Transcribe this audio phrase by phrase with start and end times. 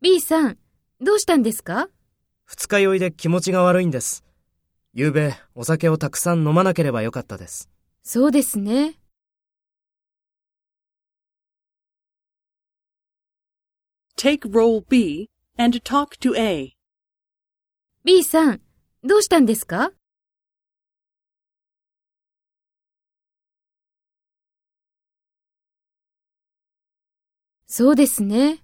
[0.00, 0.58] B さん、
[1.00, 1.88] どうしたんですか？
[2.44, 4.22] 二日酔いで気持ちが悪いんです。
[4.96, 7.68] 昨べ、お酒をたくさん飲まなければよかったです。
[8.04, 9.00] そうですね。
[14.16, 15.28] Take role B
[15.58, 16.76] and talk to A.
[18.04, 18.60] B さん、
[19.02, 19.90] どうしたんですか？
[27.66, 28.63] そうですね。